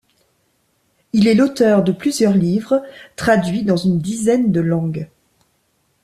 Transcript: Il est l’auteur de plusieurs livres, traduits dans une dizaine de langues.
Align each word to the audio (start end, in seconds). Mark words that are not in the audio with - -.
Il 1.13 1.27
est 1.27 1.35
l’auteur 1.35 1.83
de 1.83 1.91
plusieurs 1.91 2.33
livres, 2.33 2.81
traduits 3.15 3.61
dans 3.61 3.77
une 3.77 3.99
dizaine 3.99 4.51
de 4.51 4.59
langues. 4.59 5.11